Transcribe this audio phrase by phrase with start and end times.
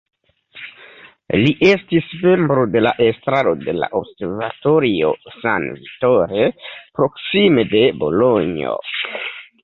[1.39, 6.47] Li estis membro de la estraro de la Observatorio San Vittore
[7.01, 8.73] proksime de Bolonjo.